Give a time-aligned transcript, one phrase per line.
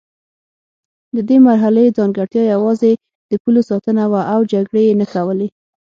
[1.15, 2.91] د دې مرحلې ځانګړتیا یوازې
[3.29, 5.47] د پولو ساتنه وه او جګړې یې نه کولې.